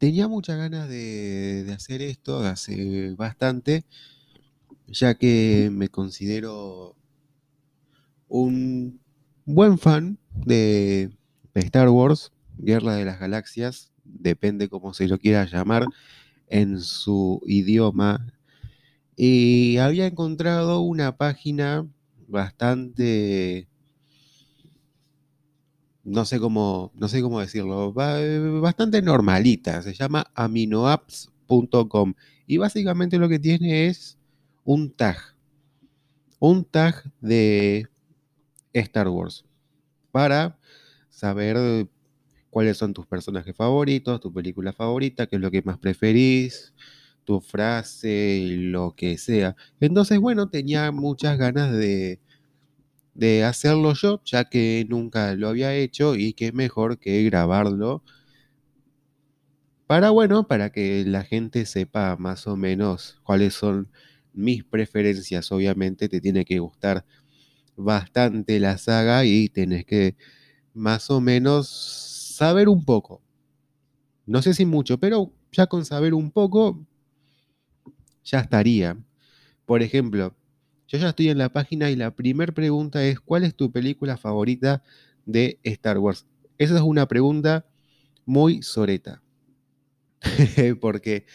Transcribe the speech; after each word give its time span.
tenía 0.00 0.28
muchas 0.28 0.56
ganas 0.56 0.88
de, 0.88 1.70
hacer 1.76 2.00
esto 2.00 2.38
hace 2.38 3.14
bastante, 3.18 3.84
ya 4.88 5.14
que 5.14 5.68
me 5.70 5.88
considero 5.88 6.96
un 8.26 8.98
buen 9.44 9.76
fan 9.76 10.18
de, 10.32 11.10
Star 11.52 11.90
Wars, 11.90 12.32
Guerra 12.56 12.94
de 12.94 13.04
las 13.04 13.20
Galaxias, 13.20 13.92
depende 14.04 14.70
cómo 14.70 14.94
se 14.94 15.06
lo 15.06 15.18
quiera 15.18 15.44
llamar 15.44 15.84
en 16.46 16.80
su 16.80 17.42
idioma. 17.44 18.32
Y 19.16 19.76
había 19.76 20.06
encontrado 20.06 20.80
una 20.80 21.18
página 21.18 21.86
bastante, 22.26 23.68
no 26.04 26.24
sé 26.24 26.40
cómo, 26.40 26.92
no 26.94 27.08
sé 27.08 27.22
cómo 27.22 27.40
decirlo, 27.40 27.92
ba- 27.92 28.18
bastante 28.60 29.02
normalita. 29.02 29.82
Se 29.82 29.94
llama 29.94 30.30
aminoapps.com. 30.34 32.14
Y 32.46 32.56
básicamente 32.58 33.18
lo 33.18 33.28
que 33.28 33.38
tiene 33.38 33.86
es 33.88 34.18
un 34.64 34.90
tag. 34.92 35.18
Un 36.38 36.64
tag 36.64 37.12
de 37.20 37.86
Star 38.72 39.08
Wars. 39.08 39.44
Para 40.12 40.58
saber 41.10 41.88
cuáles 42.50 42.78
son 42.78 42.94
tus 42.94 43.06
personajes 43.06 43.56
favoritos, 43.56 44.20
tu 44.20 44.32
película 44.32 44.72
favorita, 44.72 45.26
qué 45.26 45.36
es 45.36 45.42
lo 45.42 45.50
que 45.50 45.62
más 45.62 45.78
preferís, 45.78 46.74
tu 47.24 47.40
frase, 47.40 48.46
lo 48.58 48.94
que 48.96 49.18
sea. 49.18 49.56
Entonces, 49.80 50.18
bueno, 50.20 50.50
tenía 50.50 50.92
muchas 50.92 51.38
ganas 51.38 51.72
de, 51.72 52.20
de 53.14 53.44
hacerlo 53.44 53.94
yo, 53.94 54.22
ya 54.24 54.44
que 54.44 54.86
nunca 54.88 55.34
lo 55.34 55.48
había 55.48 55.74
hecho 55.74 56.16
y 56.16 56.32
qué 56.34 56.52
mejor 56.52 56.98
que 56.98 57.22
grabarlo 57.24 58.02
para, 59.86 60.10
bueno, 60.10 60.46
para 60.46 60.70
que 60.70 61.04
la 61.04 61.24
gente 61.24 61.66
sepa 61.66 62.16
más 62.16 62.46
o 62.46 62.56
menos 62.56 63.18
cuáles 63.24 63.54
son 63.54 63.90
mis 64.32 64.62
preferencias. 64.64 65.50
Obviamente 65.52 66.08
te 66.08 66.20
tiene 66.20 66.44
que 66.44 66.60
gustar 66.60 67.04
bastante 67.76 68.60
la 68.60 68.78
saga 68.78 69.24
y 69.24 69.48
tenés 69.48 69.84
que 69.86 70.16
más 70.74 71.10
o 71.10 71.20
menos 71.20 71.68
saber 71.68 72.68
un 72.68 72.84
poco. 72.84 73.22
No 74.26 74.40
sé 74.40 74.54
si 74.54 74.64
mucho, 74.64 74.98
pero 74.98 75.32
ya 75.52 75.66
con 75.66 75.84
saber 75.84 76.14
un 76.14 76.30
poco 76.30 76.80
ya 78.24 78.40
estaría. 78.40 78.96
Por 79.66 79.82
ejemplo, 79.82 80.34
yo 80.90 80.98
ya 80.98 81.10
estoy 81.10 81.28
en 81.28 81.38
la 81.38 81.50
página 81.50 81.88
y 81.88 81.94
la 81.94 82.16
primera 82.16 82.52
pregunta 82.52 83.04
es, 83.04 83.20
¿cuál 83.20 83.44
es 83.44 83.54
tu 83.54 83.70
película 83.70 84.16
favorita 84.16 84.82
de 85.24 85.60
Star 85.62 85.98
Wars? 85.98 86.26
Esa 86.58 86.74
es 86.74 86.80
una 86.80 87.06
pregunta 87.06 87.64
muy 88.26 88.62
soreta, 88.62 89.22
porque 90.80 91.26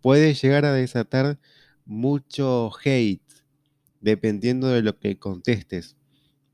puede 0.00 0.32
llegar 0.34 0.64
a 0.64 0.72
desatar 0.72 1.40
mucho 1.84 2.70
hate 2.84 3.20
dependiendo 4.00 4.68
de 4.68 4.82
lo 4.82 4.96
que 4.96 5.18
contestes. 5.18 5.96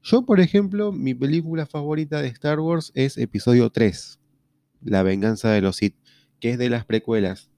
Yo, 0.02 0.24
por 0.24 0.40
ejemplo, 0.40 0.92
mi 0.92 1.12
película 1.12 1.66
favorita 1.66 2.22
de 2.22 2.28
Star 2.28 2.58
Wars 2.58 2.90
es 2.94 3.18
episodio 3.18 3.68
3, 3.68 4.18
La 4.80 5.02
venganza 5.02 5.50
de 5.50 5.60
los 5.60 5.76
Sith, 5.76 5.94
que 6.40 6.52
es 6.52 6.58
de 6.58 6.70
las 6.70 6.86
precuelas. 6.86 7.50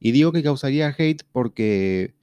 Y 0.00 0.10
digo 0.10 0.32
que 0.32 0.42
causaría 0.42 0.92
hate 0.98 1.22
porque 1.30 2.17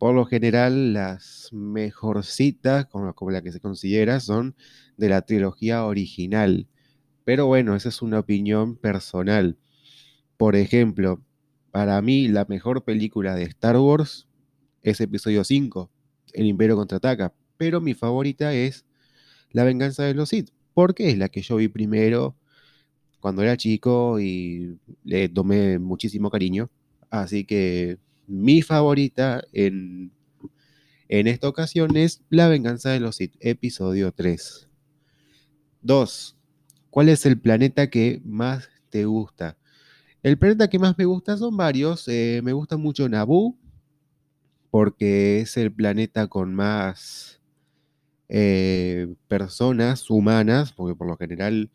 por 0.00 0.14
lo 0.14 0.24
general 0.24 0.94
las 0.94 1.50
mejorcitas, 1.52 2.86
como, 2.86 3.14
como 3.14 3.32
la 3.32 3.42
que 3.42 3.52
se 3.52 3.60
considera, 3.60 4.18
son 4.20 4.56
de 4.96 5.10
la 5.10 5.20
trilogía 5.20 5.84
original. 5.84 6.68
Pero 7.24 7.44
bueno, 7.46 7.76
esa 7.76 7.90
es 7.90 8.00
una 8.00 8.20
opinión 8.20 8.76
personal. 8.76 9.58
Por 10.38 10.56
ejemplo, 10.56 11.22
para 11.70 12.00
mí 12.00 12.28
la 12.28 12.46
mejor 12.46 12.82
película 12.82 13.34
de 13.34 13.42
Star 13.42 13.76
Wars 13.76 14.26
es 14.80 15.02
episodio 15.02 15.44
5, 15.44 15.90
El 16.32 16.46
Imperio 16.46 16.76
contraataca. 16.76 17.34
Pero 17.58 17.82
mi 17.82 17.92
favorita 17.92 18.54
es 18.54 18.86
La 19.50 19.64
venganza 19.64 20.04
de 20.04 20.14
los 20.14 20.30
Sith, 20.30 20.48
porque 20.72 21.10
es 21.10 21.18
la 21.18 21.28
que 21.28 21.42
yo 21.42 21.56
vi 21.56 21.68
primero 21.68 22.38
cuando 23.20 23.42
era 23.42 23.58
chico 23.58 24.18
y 24.18 24.78
le 25.04 25.28
tomé 25.28 25.78
muchísimo 25.78 26.30
cariño. 26.30 26.70
Así 27.10 27.44
que 27.44 27.98
mi 28.30 28.62
favorita 28.62 29.42
en, 29.52 30.12
en 31.08 31.26
esta 31.26 31.48
ocasión 31.48 31.96
es 31.96 32.22
La 32.30 32.48
venganza 32.48 32.90
de 32.90 33.00
los 33.00 33.16
Sith, 33.16 33.34
episodio 33.40 34.12
3. 34.12 34.68
2. 35.82 36.36
¿Cuál 36.90 37.08
es 37.08 37.26
el 37.26 37.38
planeta 37.38 37.90
que 37.90 38.20
más 38.24 38.68
te 38.90 39.04
gusta? 39.04 39.56
El 40.22 40.38
planeta 40.38 40.68
que 40.68 40.78
más 40.78 40.96
me 40.96 41.04
gusta 41.04 41.36
son 41.36 41.56
varios. 41.56 42.06
eh, 42.08 42.40
me 42.44 42.52
gusta 42.52 42.76
mucho 42.76 43.08
Naboo, 43.08 43.56
porque 44.70 45.40
es 45.40 45.56
el 45.56 45.72
planeta 45.72 46.28
con 46.28 46.54
más 46.54 47.40
eh, 48.28 49.14
personas 49.28 50.08
humanas, 50.10 50.72
porque 50.72 50.94
por 50.94 51.08
lo 51.08 51.16
general 51.16 51.70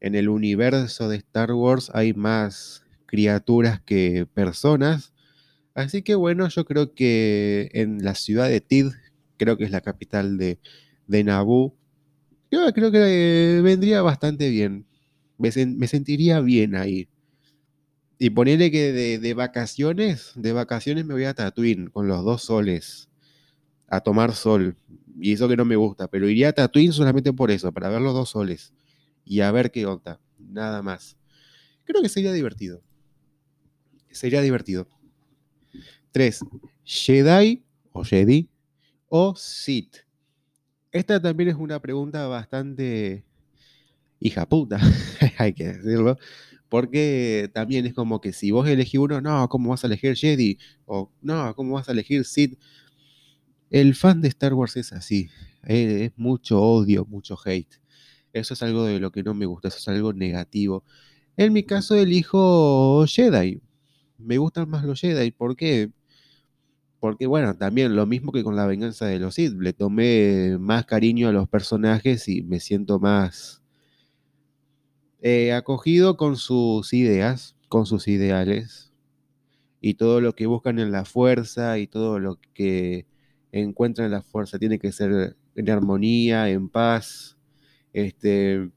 en 0.00 0.14
el 0.14 0.28
universo 0.28 1.08
de 1.08 1.16
Star 1.16 1.52
Wars 1.52 1.90
hay 1.94 2.12
más 2.12 2.84
criaturas 3.06 3.80
que 3.80 4.26
personas. 4.32 5.09
Así 5.80 6.02
que 6.02 6.14
bueno, 6.14 6.48
yo 6.48 6.64
creo 6.64 6.94
que 6.94 7.70
en 7.72 8.04
la 8.04 8.14
ciudad 8.14 8.48
de 8.48 8.60
Tid, 8.60 8.88
creo 9.38 9.56
que 9.56 9.64
es 9.64 9.70
la 9.70 9.80
capital 9.80 10.36
de, 10.36 10.58
de 11.06 11.24
Naboo, 11.24 11.74
yo 12.50 12.72
creo 12.74 12.90
que 12.90 13.58
eh, 13.58 13.62
vendría 13.62 14.02
bastante 14.02 14.50
bien. 14.50 14.86
Me, 15.38 15.50
me 15.66 15.86
sentiría 15.86 16.40
bien 16.40 16.74
ahí. 16.76 17.08
Y 18.18 18.30
ponerle 18.30 18.70
que 18.70 18.92
de, 18.92 19.18
de 19.18 19.34
vacaciones, 19.34 20.32
de 20.34 20.52
vacaciones 20.52 21.06
me 21.06 21.14
voy 21.14 21.24
a 21.24 21.32
Tatooine 21.32 21.88
con 21.88 22.06
los 22.06 22.22
dos 22.24 22.42
soles 22.42 23.08
a 23.88 24.00
tomar 24.00 24.34
sol. 24.34 24.76
Y 25.18 25.32
eso 25.32 25.48
que 25.48 25.56
no 25.56 25.64
me 25.64 25.76
gusta, 25.76 26.08
pero 26.08 26.28
iría 26.28 26.50
a 26.50 26.52
Tatooine 26.52 26.92
solamente 26.92 27.32
por 27.32 27.50
eso, 27.50 27.72
para 27.72 27.88
ver 27.88 28.02
los 28.02 28.14
dos 28.14 28.30
soles 28.30 28.74
y 29.24 29.40
a 29.40 29.50
ver 29.52 29.70
qué 29.70 29.86
onda. 29.86 30.20
Nada 30.38 30.82
más. 30.82 31.16
Creo 31.84 32.02
que 32.02 32.10
sería 32.10 32.32
divertido. 32.32 32.82
Sería 34.10 34.42
divertido. 34.42 34.86
3. 36.12 36.40
Jedi 36.84 37.64
o 37.92 38.04
Jedi 38.04 38.48
o 39.08 39.34
Sith. 39.36 39.98
Esta 40.92 41.20
también 41.20 41.50
es 41.50 41.56
una 41.56 41.80
pregunta 41.80 42.26
bastante 42.26 43.24
hija 44.20 44.48
puta, 44.48 44.78
hay 45.38 45.52
que 45.54 45.68
decirlo, 45.72 46.18
porque 46.68 47.50
también 47.54 47.86
es 47.86 47.94
como 47.94 48.20
que 48.20 48.32
si 48.32 48.50
vos 48.50 48.68
elegís 48.68 49.00
uno, 49.00 49.20
no, 49.20 49.48
¿cómo 49.48 49.70
vas 49.70 49.84
a 49.84 49.86
elegir 49.86 50.14
Jedi? 50.16 50.58
O 50.86 51.10
no, 51.22 51.54
¿cómo 51.56 51.74
vas 51.74 51.88
a 51.88 51.92
elegir 51.92 52.24
Sith? 52.24 52.58
El 53.70 53.94
fan 53.94 54.20
de 54.20 54.28
Star 54.28 54.54
Wars 54.54 54.76
es 54.76 54.92
así, 54.92 55.28
eh, 55.66 56.06
es 56.06 56.12
mucho 56.18 56.60
odio, 56.60 57.06
mucho 57.06 57.36
hate. 57.44 57.80
Eso 58.32 58.54
es 58.54 58.62
algo 58.62 58.84
de 58.84 59.00
lo 59.00 59.10
que 59.12 59.22
no 59.22 59.34
me 59.34 59.46
gusta, 59.46 59.68
eso 59.68 59.78
es 59.78 59.88
algo 59.88 60.12
negativo. 60.12 60.84
En 61.36 61.52
mi 61.52 61.64
caso 61.64 61.94
elijo 61.96 63.06
Jedi. 63.06 63.60
Me 64.18 64.38
gustan 64.38 64.68
más 64.68 64.84
los 64.84 65.00
Jedi. 65.00 65.30
¿Por 65.32 65.56
qué? 65.56 65.90
Porque 67.00 67.26
bueno, 67.26 67.56
también 67.56 67.96
lo 67.96 68.06
mismo 68.06 68.30
que 68.30 68.44
con 68.44 68.56
la 68.56 68.66
venganza 68.66 69.06
de 69.06 69.18
los 69.18 69.34
Sith. 69.34 69.54
Le 69.58 69.72
tomé 69.72 70.58
más 70.60 70.84
cariño 70.84 71.28
a 71.28 71.32
los 71.32 71.48
personajes 71.48 72.28
y 72.28 72.42
me 72.42 72.60
siento 72.60 73.00
más 73.00 73.62
eh, 75.22 75.52
acogido 75.52 76.16
con 76.16 76.36
sus 76.36 76.92
ideas, 76.92 77.56
con 77.68 77.86
sus 77.86 78.06
ideales. 78.06 78.92
Y 79.80 79.94
todo 79.94 80.20
lo 80.20 80.34
que 80.34 80.46
buscan 80.46 80.78
en 80.78 80.92
la 80.92 81.06
fuerza 81.06 81.78
y 81.78 81.86
todo 81.86 82.18
lo 82.18 82.38
que 82.54 83.06
encuentran 83.52 84.06
en 84.06 84.12
la 84.12 84.22
fuerza 84.22 84.58
tiene 84.58 84.78
que 84.78 84.92
ser 84.92 85.36
en 85.54 85.70
armonía, 85.70 86.50
en 86.50 86.68
paz. 86.68 87.38
Este, 87.94 88.70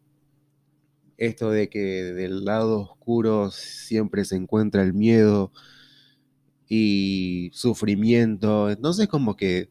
esto 1.18 1.52
de 1.52 1.70
que 1.70 1.80
del 2.14 2.46
lado 2.46 2.80
oscuro 2.82 3.52
siempre 3.52 4.26
se 4.26 4.38
encuentra 4.38 4.84
el 4.84 4.94
miedo 4.94 5.52
y 6.76 7.52
sufrimiento. 7.54 8.72
Entonces 8.72 9.08
como 9.08 9.36
que 9.36 9.70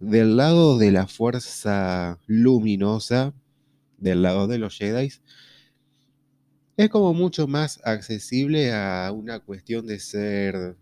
del 0.00 0.36
lado 0.36 0.78
de 0.78 0.90
la 0.90 1.06
fuerza 1.06 2.18
luminosa, 2.26 3.32
del 3.98 4.22
lado 4.22 4.48
de 4.48 4.58
los 4.58 4.76
Jedi, 4.76 5.12
es 6.76 6.88
como 6.88 7.14
mucho 7.14 7.46
más 7.46 7.80
accesible 7.84 8.72
a 8.72 9.12
una 9.12 9.38
cuestión 9.38 9.86
de 9.86 10.00
ser, 10.00 10.76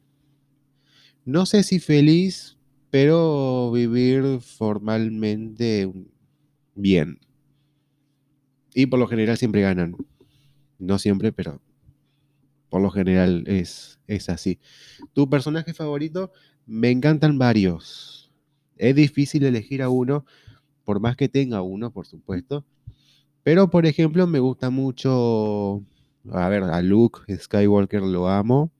no 1.26 1.44
sé 1.44 1.62
si 1.62 1.80
feliz, 1.80 2.56
pero 2.90 3.70
vivir 3.70 4.40
formalmente 4.40 5.92
bien. 6.74 7.18
Y 8.72 8.86
por 8.86 8.98
lo 9.00 9.06
general 9.06 9.36
siempre 9.36 9.60
ganan. 9.60 9.96
No 10.78 10.98
siempre, 10.98 11.32
pero 11.32 11.60
por 12.68 12.82
lo 12.82 12.90
general 12.90 13.44
es, 13.46 13.98
es 14.06 14.28
así. 14.28 14.58
¿Tu 15.12 15.28
personaje 15.28 15.74
favorito? 15.74 16.32
Me 16.66 16.90
encantan 16.90 17.38
varios. 17.38 18.30
Es 18.76 18.94
difícil 18.94 19.44
elegir 19.44 19.82
a 19.82 19.88
uno, 19.88 20.24
por 20.84 21.00
más 21.00 21.16
que 21.16 21.28
tenga 21.28 21.62
uno, 21.62 21.90
por 21.90 22.06
supuesto. 22.06 22.64
Pero, 23.42 23.70
por 23.70 23.86
ejemplo, 23.86 24.26
me 24.26 24.40
gusta 24.40 24.70
mucho. 24.70 25.82
a 26.30 26.48
ver, 26.48 26.64
a 26.64 26.82
Luke 26.82 27.20
Skywalker 27.34 28.02
lo 28.02 28.28
amo. 28.28 28.70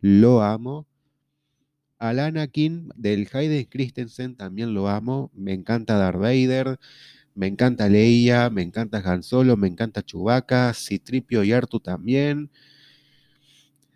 Lo 0.00 0.42
amo. 0.42 0.86
Al 1.98 2.18
Anakin 2.20 2.90
del 2.96 3.28
Hayden 3.32 3.64
Christensen 3.66 4.36
también 4.36 4.74
lo 4.74 4.88
amo. 4.88 5.30
Me 5.34 5.52
encanta 5.52 5.96
Darth 5.96 6.18
Vader. 6.18 6.78
Me 7.34 7.46
encanta 7.46 7.88
Leia. 7.88 8.50
Me 8.50 8.62
encanta 8.62 8.98
Han 9.04 9.22
Solo. 9.22 9.56
Me 9.56 9.68
encanta 9.68 10.02
Chewbacca. 10.02 10.74
Citripio 10.74 11.44
y 11.44 11.52
Artu 11.52 11.80
también. 11.80 12.50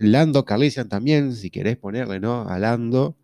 Lando 0.03 0.45
Carlisian 0.45 0.89
también, 0.89 1.33
si 1.33 1.49
querés 1.49 1.77
ponerle, 1.77 2.19
¿no? 2.19 2.49
A 2.49 2.59
Lando. 2.59 3.17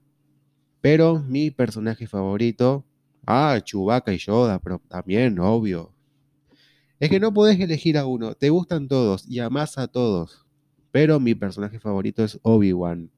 Pero 0.81 1.19
mi 1.19 1.51
personaje 1.51 2.07
favorito. 2.07 2.87
Ah, 3.27 3.61
Chewbacca 3.63 4.13
y 4.15 4.19
Yoda, 4.19 4.61
pero 4.61 4.81
también, 4.89 5.41
obvio. 5.41 5.93
Es 7.01 7.11
que 7.11 7.19
no 7.19 7.35
podés 7.35 7.59
elegir 7.59 7.99
a 7.99 8.07
uno. 8.07 8.35
Te 8.35 8.51
gustan 8.51 8.87
todos 8.87 9.29
y 9.29 9.41
amás 9.41 9.77
a 9.77 9.89
todos. 9.89 10.47
Pero 10.93 11.19
mi 11.19 11.35
personaje 11.35 11.81
favorito 11.81 12.23
es 12.23 12.39
Obi-Wan. 12.43 13.11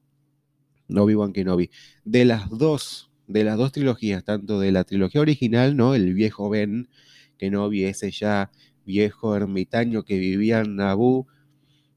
Obi-Wan 0.89 1.31
Kenobi. 1.31 1.69
De 2.03 2.25
las 2.25 2.49
dos, 2.49 3.11
de 3.27 3.43
las 3.43 3.57
dos 3.57 3.71
trilogías, 3.71 4.23
tanto 4.23 4.59
de 4.59 4.71
la 4.71 4.85
trilogía 4.85 5.21
original, 5.21 5.77
¿no? 5.77 5.93
El 5.93 6.15
viejo 6.15 6.49
Ben 6.49 6.89
Kenobi, 7.37 7.83
ese 7.83 8.09
ya 8.09 8.51
viejo 8.87 9.35
ermitaño 9.35 10.03
que 10.03 10.17
vivía 10.17 10.61
en 10.61 10.77
Naboo 10.77 11.27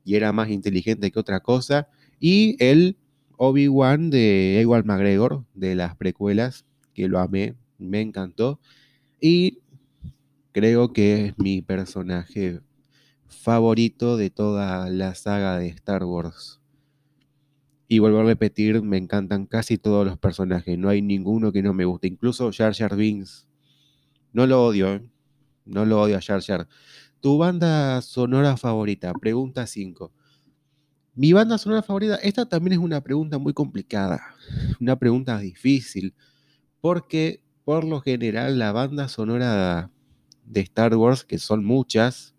y 0.05 0.17
era 0.17 0.33
más 0.33 0.51
inteligente 0.51 1.11
que 1.11 1.19
otra 1.19 1.41
cosa. 1.41 1.89
Y 2.21 2.57
el 2.63 2.97
Obi-Wan 3.37 4.11
de 4.11 4.61
Ewan 4.61 4.87
McGregor, 4.87 5.45
de 5.55 5.75
las 5.75 5.97
precuelas, 5.97 6.65
que 6.93 7.09
lo 7.09 7.19
amé, 7.19 7.55
me 7.79 8.01
encantó. 8.01 8.61
Y 9.21 9.61
creo 10.53 10.93
que 10.93 11.27
es 11.27 11.39
mi 11.39 11.63
personaje 11.63 12.61
favorito 13.27 14.17
de 14.17 14.31
toda 14.31 14.89
la 14.91 15.15
saga 15.15 15.59
de 15.59 15.69
Star 15.69 16.05
Wars. 16.05 16.61
Y 17.89 17.99
vuelvo 17.99 18.21
a 18.21 18.25
repetir, 18.25 18.83
me 18.83 18.97
encantan 18.97 19.47
casi 19.47 19.79
todos 19.79 20.07
los 20.07 20.19
personajes, 20.19 20.79
no 20.79 20.89
hay 20.89 21.03
ninguno 21.03 21.53
que 21.53 21.63
no 21.63 21.75
me 21.75 21.85
guste, 21.85 22.09
incluso 22.09 22.51
Jar 22.53 22.75
Jar 22.75 22.97
Binks. 22.97 23.47
No 24.33 24.47
lo 24.47 24.65
odio, 24.65 24.95
¿eh? 24.95 25.03
no 25.65 25.85
lo 25.85 26.01
odio 26.01 26.19
a 26.19 26.21
Jar. 26.21 26.69
Tu 27.25 27.39
banda 27.39 28.03
sonora 28.03 28.55
favorita, 28.59 29.15
pregunta 29.15 29.67
5. 29.67 30.13
Mi 31.15 31.33
banda 31.33 31.57
sonora 31.57 31.83
favorita, 31.83 32.17
esta 32.17 32.45
también 32.45 32.75
es 32.75 32.79
una 32.81 33.01
pregunta 33.01 33.39
muy 33.39 33.55
complicada, 33.55 34.21
una 34.79 34.99
pregunta 34.99 35.39
difícil, 35.39 36.13
porque 36.83 37.43
por 37.65 37.85
lo 37.85 38.03
general 38.03 38.59
la 38.59 38.73
banda 38.73 39.09
sonora 39.09 39.91
de 40.45 40.61
Star 40.61 40.95
Wars, 40.97 41.25
que 41.25 41.39
son 41.39 41.65
muchas, 41.65 42.35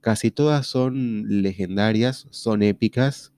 casi 0.00 0.30
todas 0.30 0.66
son 0.66 1.42
legendarias, 1.42 2.26
son 2.30 2.62
épicas, 2.62 3.34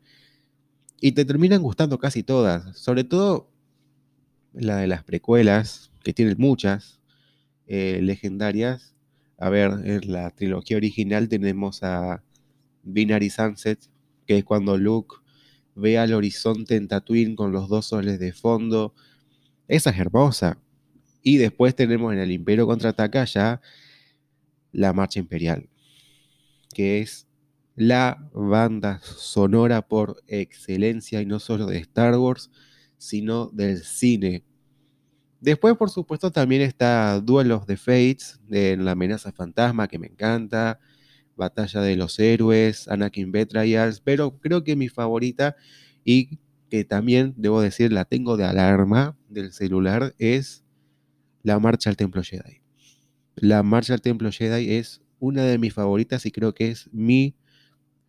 y 1.01 1.11
te 1.11 1.25
terminan 1.25 1.61
gustando 1.61 1.99
casi 1.99 2.23
todas, 2.23 2.79
sobre 2.79 3.03
todo 3.03 3.51
la 4.53 4.77
de 4.77 4.87
las 4.87 5.03
precuelas, 5.03 5.91
que 6.05 6.13
tienen 6.13 6.37
muchas 6.39 7.01
eh, 7.67 7.99
legendarias, 8.01 8.94
a 9.39 9.49
ver, 9.51 9.73
en 9.85 10.13
la 10.13 10.31
trilogía 10.31 10.77
original 10.77 11.29
tenemos 11.29 11.83
a 11.83 12.23
Binary 12.83 13.31
Sunset, 13.31 13.81
que 14.27 14.39
es 14.39 14.45
cuando 14.45 14.79
Luke 14.79 15.17
ve 15.75 15.99
al 15.99 16.13
horizonte 16.13 16.77
en 16.77 16.89
Tatooine 16.89 17.35
con 17.37 17.53
los 17.53 17.69
dos 17.69 17.87
soles 17.87 18.19
de 18.19 18.33
fondo. 18.33 18.95
Esa 19.67 19.91
es 19.91 19.99
hermosa. 19.99 20.59
Y 21.23 21.39
después 21.39 21.75
tenemos 21.75 22.13
en 22.13 22.21
el 22.21 22.31
Imperio 22.31 22.67
contraataca 22.67 23.25
ya 23.25 23.61
la 24.73 24.93
Marcha 24.93 25.21
Imperial, 25.21 25.69
que 26.75 27.01
es 27.01 27.27
la 27.77 28.31
banda 28.33 29.01
sonora 29.03 29.83
por 29.83 30.23
excelencia 30.27 31.21
y 31.23 31.27
no 31.27 31.41
solo 31.41 31.67
de 31.67 31.79
Star 31.79 32.17
Wars, 32.19 32.51
sino 32.99 33.49
del 33.49 33.83
cine 33.83 34.45
Después, 35.45 35.77
por 35.77 35.91
supuesto, 35.91 36.33
también 36.33 36.63
está 36.63 37.21
Duel 37.21 37.53
of 37.53 37.67
the 37.67 37.77
Fates, 37.77 38.41
de 38.49 38.79
La 38.79 38.93
amenaza 38.93 39.31
fantasma, 39.31 39.89
que 39.89 39.99
me 39.99 40.07
encanta, 40.07 40.81
Batalla 41.37 41.83
de 41.83 41.97
los 41.97 42.19
Héroes, 42.19 42.89
Anakin 42.89 43.31
Betrayals, 43.31 44.01
pero 44.01 44.39
creo 44.39 44.65
que 44.65 44.75
mi 44.75 44.89
favorita 44.89 45.55
y 46.03 46.39
que 46.71 46.87
también, 46.87 47.35
debo 47.37 47.61
decir, 47.61 47.93
la 47.93 48.07
tengo 48.07 48.39
de 48.39 48.45
alarma 48.45 49.19
del 49.29 49.53
celular, 49.53 50.15
es 50.17 50.65
La 51.43 51.59
Marcha 51.59 51.91
al 51.91 51.99
Templo 51.99 52.23
Jedi. 52.23 52.63
La 53.35 53.63
Marcha 53.63 53.93
al 53.93 54.01
Templo 54.01 54.33
Jedi 54.33 54.77
es 54.77 55.03
una 55.19 55.45
de 55.45 55.59
mis 55.59 55.75
favoritas 55.75 56.25
y 56.25 56.31
creo 56.31 56.55
que 56.55 56.71
es 56.71 56.89
mi 56.91 57.37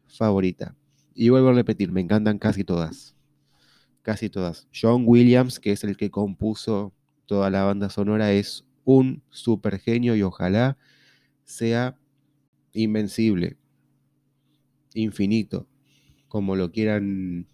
favorita. 0.07 0.73
Y 1.13 1.27
vuelvo 1.27 1.49
a 1.49 1.53
repetir, 1.53 1.91
me 1.91 1.99
encantan 1.99 2.39
casi 2.39 2.63
todas. 2.63 3.13
Casi 4.03 4.29
todas. 4.29 4.69
John 4.73 5.03
Williams, 5.05 5.59
que 5.59 5.73
es 5.73 5.83
el 5.83 5.97
que 5.97 6.09
compuso 6.09 6.94
toda 7.25 7.49
la 7.49 7.63
banda 7.63 7.89
sonora 7.89 8.31
es 8.31 8.65
un 8.83 9.23
super 9.29 9.79
genio 9.79 10.15
y 10.15 10.21
ojalá 10.21 10.77
sea 11.43 11.97
invencible, 12.73 13.57
infinito, 14.93 15.67
como 16.27 16.55
lo 16.55 16.71
quieran 16.71 17.47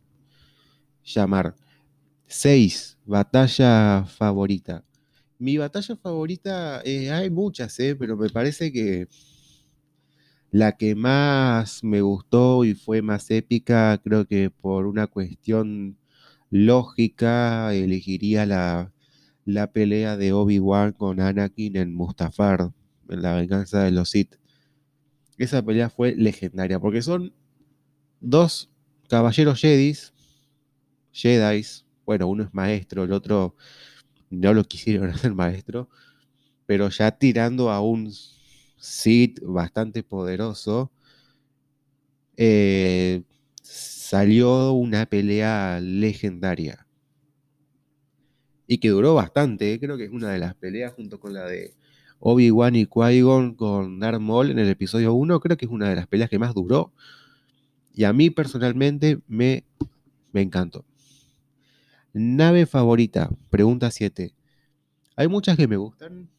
llamar. 1.03 1.55
6. 2.27 2.97
Batalla 3.05 4.05
favorita. 4.05 4.85
Mi 5.37 5.57
batalla 5.57 5.95
favorita, 5.95 6.81
eh, 6.85 7.11
hay 7.11 7.29
muchas, 7.29 7.77
eh, 7.79 7.95
pero 7.95 8.15
me 8.15 8.29
parece 8.29 8.71
que 8.71 9.07
la 10.51 10.77
que 10.77 10.95
más 10.95 11.83
me 11.83 12.01
gustó 12.01 12.63
y 12.65 12.73
fue 12.75 13.01
más 13.01 13.31
épica, 13.31 13.99
creo 14.03 14.25
que 14.27 14.49
por 14.49 14.85
una 14.85 15.07
cuestión 15.07 15.97
lógica, 16.49 17.73
elegiría 17.73 18.45
la, 18.45 18.90
la 19.45 19.71
pelea 19.71 20.17
de 20.17 20.33
Obi-Wan 20.33 20.93
con 20.93 21.19
Anakin 21.19 21.77
en 21.77 21.93
Mustafar, 21.93 22.71
en 23.09 23.21
la 23.21 23.33
venganza 23.35 23.83
de 23.83 23.91
los 23.91 24.09
Sith. 24.09 24.35
Esa 25.37 25.63
pelea 25.63 25.89
fue 25.89 26.15
legendaria, 26.15 26.79
porque 26.79 27.01
son 27.01 27.33
dos 28.19 28.69
caballeros 29.09 29.59
Jedis, 29.59 30.13
Jedis, 31.11 31.85
bueno, 32.05 32.27
uno 32.27 32.43
es 32.43 32.53
maestro, 32.53 33.03
el 33.03 33.11
otro 33.11 33.55
no 34.29 34.53
lo 34.53 34.63
quisieron 34.63 35.09
hacer 35.11 35.33
maestro, 35.33 35.89
pero 36.65 36.89
ya 36.89 37.11
tirando 37.11 37.71
a 37.71 37.81
un 37.81 38.11
Sith 38.77 39.39
bastante 39.43 40.03
poderoso, 40.03 40.91
eh, 42.37 43.23
salió 43.63 44.71
una 44.73 45.05
pelea 45.05 45.79
legendaria 45.81 46.87
y 48.71 48.77
que 48.77 48.87
duró 48.87 49.13
bastante. 49.15 49.73
¿eh? 49.73 49.79
Creo 49.81 49.97
que 49.97 50.05
es 50.05 50.11
una 50.11 50.29
de 50.29 50.39
las 50.39 50.55
peleas 50.55 50.93
junto 50.93 51.19
con 51.19 51.33
la 51.33 51.45
de 51.45 51.73
Obi-Wan 52.19 52.73
y 52.77 52.85
Qui-Gon 52.85 53.55
con 53.55 53.99
Darth 53.99 54.21
Maul 54.21 54.49
en 54.49 54.59
el 54.59 54.69
episodio 54.69 55.13
1. 55.13 55.41
Creo 55.41 55.57
que 55.57 55.65
es 55.65 55.71
una 55.71 55.89
de 55.89 55.97
las 55.97 56.07
peleas 56.07 56.29
que 56.29 56.39
más 56.39 56.53
duró. 56.53 56.93
Y 57.93 58.05
a 58.05 58.13
mí 58.13 58.29
personalmente 58.29 59.19
me, 59.27 59.65
me 60.31 60.39
encantó. 60.39 60.85
Nave 62.13 62.65
favorita, 62.65 63.29
pregunta 63.49 63.91
7. 63.91 64.33
Hay 65.17 65.27
muchas 65.27 65.57
que 65.57 65.67
me 65.67 65.75
gustan, 65.75 66.29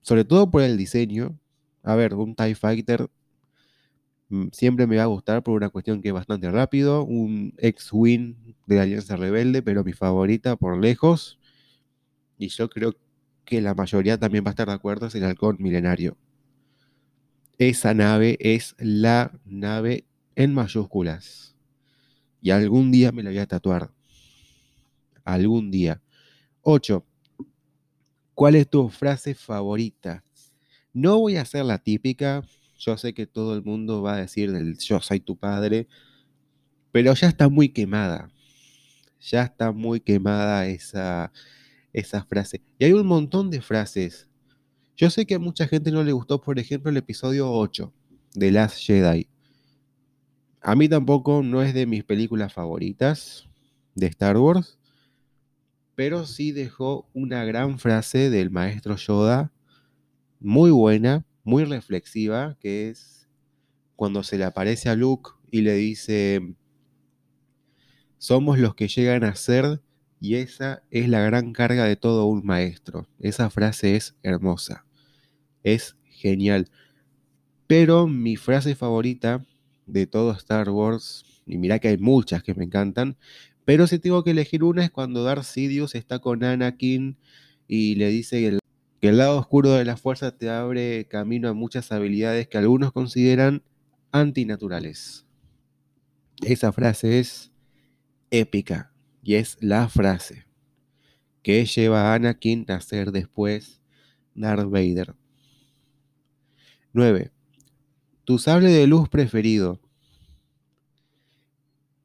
sobre 0.00 0.24
todo 0.24 0.50
por 0.50 0.62
el 0.62 0.78
diseño. 0.78 1.38
A 1.82 1.94
ver, 1.96 2.14
un 2.14 2.34
TIE 2.34 2.54
Fighter 2.54 3.10
mm, 4.30 4.46
siempre 4.52 4.86
me 4.86 4.96
va 4.96 5.02
a 5.02 5.06
gustar 5.06 5.42
por 5.42 5.54
una 5.54 5.68
cuestión 5.68 6.00
que 6.00 6.08
es 6.08 6.14
bastante 6.14 6.50
rápido. 6.50 7.04
Un 7.04 7.52
X-Wing 7.58 8.54
de 8.66 8.80
Alianza 8.80 9.16
Rebelde, 9.16 9.60
pero 9.60 9.84
mi 9.84 9.92
favorita 9.92 10.56
por 10.56 10.78
lejos 10.78 11.38
y 12.42 12.48
yo 12.48 12.68
creo 12.68 12.96
que 13.44 13.60
la 13.60 13.72
mayoría 13.72 14.18
también 14.18 14.44
va 14.44 14.48
a 14.48 14.50
estar 14.50 14.66
de 14.66 14.74
acuerdo, 14.74 15.06
es 15.06 15.14
el 15.14 15.22
halcón 15.22 15.58
milenario. 15.60 16.16
Esa 17.56 17.94
nave 17.94 18.36
es 18.40 18.74
la 18.78 19.38
nave 19.44 20.06
en 20.34 20.52
mayúsculas. 20.52 21.54
Y 22.40 22.50
algún 22.50 22.90
día 22.90 23.12
me 23.12 23.22
la 23.22 23.30
voy 23.30 23.38
a 23.38 23.46
tatuar. 23.46 23.92
Algún 25.24 25.70
día. 25.70 26.02
8. 26.62 27.06
¿Cuál 28.34 28.56
es 28.56 28.68
tu 28.68 28.88
frase 28.88 29.36
favorita? 29.36 30.24
No 30.92 31.20
voy 31.20 31.36
a 31.36 31.42
hacer 31.42 31.64
la 31.64 31.78
típica. 31.78 32.42
Yo 32.76 32.96
sé 32.96 33.14
que 33.14 33.28
todo 33.28 33.54
el 33.54 33.62
mundo 33.62 34.02
va 34.02 34.14
a 34.14 34.20
decir 34.22 34.50
del 34.50 34.76
yo 34.78 35.00
soy 35.00 35.20
tu 35.20 35.36
padre. 35.36 35.86
Pero 36.90 37.14
ya 37.14 37.28
está 37.28 37.48
muy 37.48 37.68
quemada. 37.68 38.32
Ya 39.20 39.44
está 39.44 39.70
muy 39.70 40.00
quemada 40.00 40.66
esa, 40.66 41.30
esa 41.92 42.24
frase. 42.24 42.62
Y 42.78 42.84
hay 42.84 42.92
un 42.92 43.06
montón 43.06 43.50
de 43.50 43.60
frases. 43.60 44.28
Yo 44.96 45.10
sé 45.10 45.26
que 45.26 45.34
a 45.34 45.38
mucha 45.38 45.66
gente 45.66 45.90
no 45.90 46.02
le 46.04 46.12
gustó, 46.12 46.40
por 46.40 46.58
ejemplo, 46.58 46.90
el 46.90 46.96
episodio 46.96 47.50
8 47.50 47.92
de 48.34 48.50
Last 48.50 48.78
Jedi. 48.78 49.28
A 50.60 50.74
mí 50.74 50.88
tampoco 50.88 51.42
no 51.42 51.62
es 51.62 51.74
de 51.74 51.86
mis 51.86 52.04
películas 52.04 52.52
favoritas 52.52 53.48
de 53.94 54.06
Star 54.06 54.36
Wars, 54.36 54.78
pero 55.94 56.24
sí 56.26 56.52
dejó 56.52 57.08
una 57.12 57.44
gran 57.44 57.78
frase 57.78 58.30
del 58.30 58.50
maestro 58.50 58.96
Yoda, 58.96 59.52
muy 60.40 60.70
buena, 60.70 61.26
muy 61.44 61.64
reflexiva, 61.64 62.56
que 62.60 62.90
es, 62.90 63.28
cuando 63.96 64.22
se 64.22 64.38
le 64.38 64.44
aparece 64.44 64.88
a 64.88 64.96
Luke 64.96 65.30
y 65.50 65.62
le 65.62 65.74
dice, 65.74 66.54
somos 68.18 68.58
los 68.58 68.74
que 68.74 68.88
llegan 68.88 69.24
a 69.24 69.34
ser 69.34 69.82
y 70.22 70.36
esa 70.36 70.84
es 70.92 71.08
la 71.08 71.20
gran 71.20 71.52
carga 71.52 71.84
de 71.84 71.96
todo 71.96 72.26
un 72.26 72.46
maestro. 72.46 73.08
Esa 73.18 73.50
frase 73.50 73.96
es 73.96 74.14
hermosa, 74.22 74.86
es 75.64 75.96
genial. 76.04 76.70
Pero 77.66 78.06
mi 78.06 78.36
frase 78.36 78.76
favorita 78.76 79.44
de 79.86 80.06
todo 80.06 80.30
Star 80.30 80.70
Wars, 80.70 81.24
y 81.44 81.58
mira 81.58 81.80
que 81.80 81.88
hay 81.88 81.98
muchas 81.98 82.44
que 82.44 82.54
me 82.54 82.62
encantan, 82.62 83.16
pero 83.64 83.88
si 83.88 83.98
tengo 83.98 84.22
que 84.22 84.30
elegir 84.30 84.62
una 84.62 84.84
es 84.84 84.92
cuando 84.92 85.24
Darth 85.24 85.42
Sidious 85.42 85.96
está 85.96 86.20
con 86.20 86.44
Anakin 86.44 87.18
y 87.66 87.96
le 87.96 88.06
dice 88.06 88.38
que 88.38 88.46
el, 88.46 88.58
que 89.00 89.08
el 89.08 89.18
lado 89.18 89.40
oscuro 89.40 89.72
de 89.72 89.84
la 89.84 89.96
fuerza 89.96 90.36
te 90.38 90.48
abre 90.48 91.08
camino 91.08 91.48
a 91.48 91.52
muchas 91.52 91.90
habilidades 91.90 92.46
que 92.46 92.58
algunos 92.58 92.92
consideran 92.92 93.64
antinaturales. 94.12 95.26
Esa 96.44 96.70
frase 96.70 97.18
es 97.18 97.50
épica 98.30 98.91
y 99.22 99.34
es 99.34 99.56
la 99.60 99.88
frase 99.88 100.46
que 101.42 101.64
lleva 101.64 102.12
a 102.12 102.14
Anakin 102.14 102.64
a 102.68 102.80
ser 102.80 103.12
después 103.12 103.80
Darth 104.34 104.68
Vader. 104.68 105.14
9. 106.92 107.30
Tu 108.24 108.38
sable 108.38 108.68
de 108.68 108.86
luz 108.86 109.08
preferido. 109.08 109.80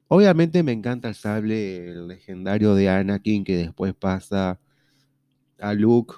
Obviamente 0.08 0.64
me 0.64 0.72
encanta 0.72 1.10
el 1.10 1.16
sable 1.16 1.94
legendario 2.08 2.74
de 2.76 2.90
Anakin 2.90 3.44
que 3.44 3.58
después 3.58 3.94
pasa 3.94 4.60
a 5.60 5.74
Luke, 5.74 6.16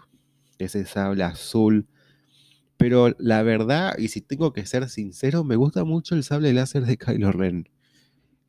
ese 0.59 0.85
sable 0.85 1.23
azul. 1.23 1.87
Pero 2.77 3.15
la 3.17 3.43
verdad, 3.43 3.97
y 3.97 4.09
si 4.09 4.21
tengo 4.21 4.53
que 4.53 4.65
ser 4.65 4.87
sincero, 4.89 5.43
me 5.43 5.55
gusta 5.55 5.83
mucho 5.83 6.15
el 6.15 6.23
sable 6.23 6.53
láser 6.53 6.85
de 6.85 6.97
Kylo 6.97 7.31
Ren. 7.31 7.67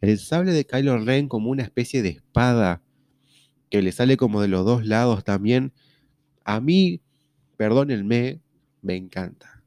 El 0.00 0.18
sable 0.18 0.52
de 0.52 0.64
Kylo 0.66 0.98
Ren 0.98 1.28
como 1.28 1.50
una 1.50 1.62
especie 1.62 2.02
de 2.02 2.10
espada 2.10 2.82
que 3.70 3.82
le 3.82 3.92
sale 3.92 4.16
como 4.16 4.40
de 4.40 4.48
los 4.48 4.64
dos 4.64 4.84
lados 4.84 5.24
también. 5.24 5.72
A 6.44 6.60
mí, 6.60 7.02
perdónenme, 7.56 8.40
me 8.82 8.96
encanta. 8.96 9.62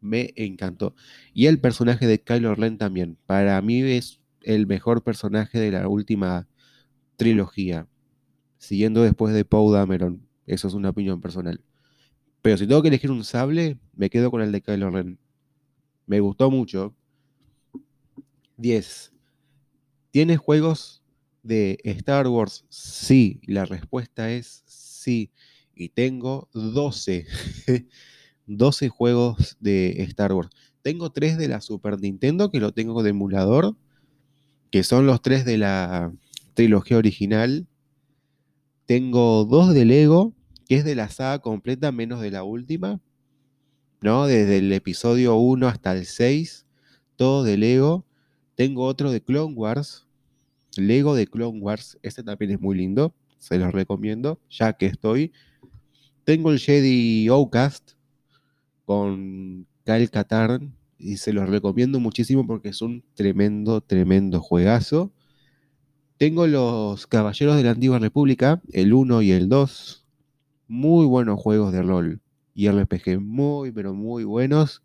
Me 0.00 0.32
encantó. 0.36 0.94
Y 1.34 1.46
el 1.46 1.60
personaje 1.60 2.06
de 2.06 2.20
Kylo 2.20 2.54
Ren 2.54 2.78
también. 2.78 3.18
Para 3.26 3.60
mí 3.62 3.82
es 3.82 4.20
el 4.42 4.66
mejor 4.66 5.02
personaje 5.02 5.58
de 5.60 5.72
la 5.72 5.88
última 5.88 6.48
trilogía, 7.16 7.86
siguiendo 8.56 9.02
después 9.02 9.34
de 9.34 9.44
Poe 9.44 9.76
Dameron. 9.76 10.26
Eso 10.46 10.68
es 10.68 10.74
una 10.74 10.90
opinión 10.90 11.20
personal. 11.20 11.60
Pero 12.40 12.56
si 12.56 12.66
tengo 12.66 12.80
que 12.80 12.88
elegir 12.88 13.10
un 13.10 13.24
sable, 13.24 13.78
me 13.94 14.08
quedo 14.08 14.30
con 14.30 14.40
el 14.40 14.52
de 14.52 14.62
Kylo 14.62 14.90
Ren. 14.90 15.18
Me 16.06 16.20
gustó 16.20 16.50
mucho. 16.50 16.94
10. 18.56 19.12
¿Tienes 20.18 20.38
juegos 20.40 21.04
de 21.44 21.78
Star 21.84 22.26
Wars? 22.26 22.64
Sí. 22.70 23.40
La 23.46 23.66
respuesta 23.66 24.32
es 24.32 24.64
sí. 24.66 25.30
Y 25.76 25.90
tengo 25.90 26.48
12. 26.54 27.24
12 28.46 28.88
juegos 28.88 29.56
de 29.60 30.02
Star 30.02 30.32
Wars. 30.32 30.50
Tengo 30.82 31.12
3 31.12 31.38
de 31.38 31.46
la 31.46 31.60
Super 31.60 32.00
Nintendo 32.00 32.50
que 32.50 32.58
lo 32.58 32.72
tengo 32.72 33.04
de 33.04 33.10
emulador 33.10 33.76
que 34.72 34.82
son 34.82 35.06
los 35.06 35.22
tres 35.22 35.44
de 35.44 35.56
la 35.56 36.12
trilogía 36.54 36.96
original. 36.96 37.68
Tengo 38.86 39.44
dos 39.44 39.72
de 39.72 39.84
Lego, 39.84 40.34
que 40.66 40.78
es 40.78 40.84
de 40.84 40.96
la 40.96 41.10
saga 41.10 41.38
completa 41.38 41.92
menos 41.92 42.20
de 42.20 42.32
la 42.32 42.42
última, 42.42 43.00
¿no? 44.00 44.26
Desde 44.26 44.58
el 44.58 44.72
episodio 44.72 45.36
1 45.36 45.68
hasta 45.68 45.92
el 45.92 46.06
6, 46.06 46.66
todo 47.14 47.44
de 47.44 47.56
Lego. 47.56 48.04
Tengo 48.56 48.84
otro 48.84 49.12
de 49.12 49.22
Clone 49.22 49.54
Wars, 49.54 50.07
Lego 50.78 51.14
de 51.14 51.26
Clone 51.26 51.60
Wars, 51.60 51.98
este 52.02 52.22
también 52.22 52.52
es 52.52 52.60
muy 52.60 52.76
lindo, 52.76 53.14
se 53.38 53.58
los 53.58 53.72
recomiendo, 53.72 54.40
ya 54.50 54.72
que 54.72 54.86
estoy. 54.86 55.32
Tengo 56.24 56.52
el 56.52 56.58
Jedi 56.58 57.28
Outcast 57.28 57.92
con 58.84 59.66
Kyle 59.84 60.10
Katarn, 60.10 60.78
y 60.98 61.16
se 61.16 61.32
los 61.32 61.48
recomiendo 61.48 62.00
muchísimo 62.00 62.46
porque 62.46 62.70
es 62.70 62.82
un 62.82 63.04
tremendo, 63.14 63.80
tremendo 63.80 64.40
juegazo. 64.40 65.12
Tengo 66.18 66.46
los 66.48 67.06
Caballeros 67.06 67.56
de 67.56 67.62
la 67.62 67.70
Antigua 67.70 68.00
República, 68.00 68.60
el 68.72 68.92
1 68.92 69.22
y 69.22 69.30
el 69.30 69.48
2. 69.48 70.04
Muy 70.66 71.06
buenos 71.06 71.40
juegos 71.40 71.72
de 71.72 71.82
rol 71.82 72.20
y 72.54 72.68
RPG, 72.68 73.20
muy, 73.20 73.70
pero 73.70 73.94
muy 73.94 74.24
buenos, 74.24 74.82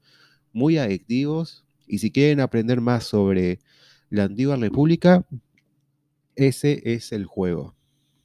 muy 0.54 0.78
adictivos. 0.78 1.66
Y 1.88 1.98
si 1.98 2.12
quieren 2.12 2.40
aprender 2.40 2.80
más 2.80 3.06
sobre 3.06 3.60
la 4.12 4.26
Antigua 4.26 4.56
República, 4.56 5.26
ese 6.36 6.82
es 6.94 7.12
el 7.12 7.26
juego 7.26 7.76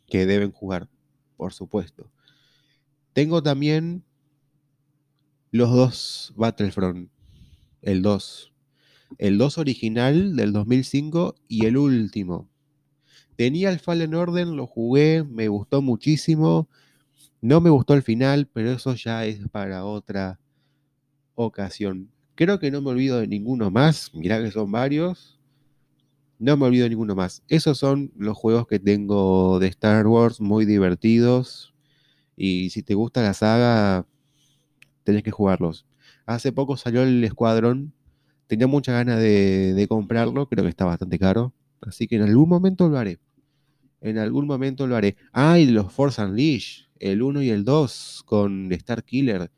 que 0.07 0.27
deben 0.27 0.53
jugar, 0.53 0.89
por 1.37 1.53
supuesto. 1.53 2.11
Tengo 3.13 3.43
también 3.43 4.05
los 5.51 5.71
dos 5.71 6.33
Battlefront 6.37 7.11
el 7.83 8.03
2. 8.03 8.53
El 9.19 9.39
2 9.39 9.59
original 9.59 10.37
del 10.37 10.53
2005 10.53 11.37
y 11.49 11.67
el 11.67 11.77
último. 11.77 12.49
Tenía 13.37 13.71
el 13.71 13.79
Fallen 13.79 14.15
Order, 14.15 14.47
lo 14.47 14.67
jugué, 14.67 15.25
me 15.25 15.49
gustó 15.49 15.81
muchísimo. 15.81 16.69
No 17.41 17.61
me 17.61 17.71
gustó 17.71 17.95
el 17.95 18.03
final, 18.03 18.49
pero 18.53 18.73
eso 18.73 18.95
ya 18.95 19.25
es 19.25 19.41
para 19.49 19.85
otra 19.85 20.41
ocasión. 21.35 22.11
Creo 22.35 22.59
que 22.59 22.71
no 22.71 22.83
me 22.83 22.91
olvido 22.91 23.21
de 23.21 23.29
ninguno 23.29 23.71
más. 23.71 24.13
Mirá 24.15 24.43
que 24.43 24.51
son 24.51 24.71
varios. 24.71 25.38
No 26.39 26.57
me 26.57 26.67
olvido 26.67 26.89
ninguno 26.89 27.17
más. 27.17 27.43
Esos 27.49 27.79
son 27.79 28.13
los 28.17 28.37
juegos 28.37 28.67
que 28.69 28.79
tengo 28.79 29.59
de 29.59 29.67
Star 29.67 30.07
Wars, 30.07 30.41
muy 30.41 30.65
divertidos. 30.67 31.75
Y 32.37 32.71
si 32.71 32.85
te 32.85 32.95
gusta 32.95 33.23
la 33.23 33.35
saga, 33.35 34.07
tenés 35.03 35.25
que 35.25 35.33
jugarlos. 35.33 35.85
Hace 36.27 36.53
poco 36.53 36.77
salió 36.77 37.03
el 37.03 37.25
Escuadrón. 37.25 37.93
Tenía 38.47 38.69
mucha 38.69 38.93
ganas 38.93 39.19
de, 39.19 39.87
comprarlo. 39.89 40.49
Creo 40.49 40.63
que 40.63 40.71
está 40.71 40.85
bastante 40.85 41.19
caro. 41.19 41.53
Así 41.81 42.07
que 42.07 42.17
en 42.17 42.23
algún 42.23 42.49
momento 42.49 42.89
lo 42.89 42.99
haré. 42.99 43.19
En 44.01 44.19
algún 44.19 44.47
momento 44.47 44.87
lo 44.87 44.95
haré. 44.95 45.17
Ah, 45.33 45.59
y 45.59 45.67
los 45.67 45.93
Force 45.93 46.23
Unleashed. 46.23 46.85
El 47.01 47.23
1 47.23 47.43
y 47.43 47.51
el 47.51 47.65
2 47.65 48.23
con 48.27 48.73
Star 48.73 49.03
Killer. 49.03 49.51